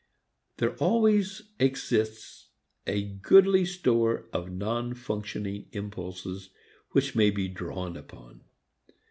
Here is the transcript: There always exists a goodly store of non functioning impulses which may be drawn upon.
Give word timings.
There 0.57 0.75
always 0.77 1.43
exists 1.59 2.47
a 2.87 3.03
goodly 3.03 3.65
store 3.65 4.25
of 4.33 4.49
non 4.49 4.95
functioning 4.95 5.67
impulses 5.73 6.49
which 6.89 7.13
may 7.15 7.29
be 7.29 7.47
drawn 7.47 7.95
upon. 7.95 8.41